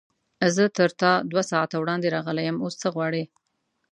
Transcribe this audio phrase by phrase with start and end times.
[0.55, 3.23] زه تر تا دوه ساعته وړاندې راغلی یم، اوس څه غواړې؟